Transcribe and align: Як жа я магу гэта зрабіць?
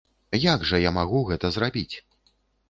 Як 0.43 0.63
жа 0.69 0.79
я 0.83 0.93
магу 0.95 1.21
гэта 1.29 1.53
зрабіць? 1.59 1.95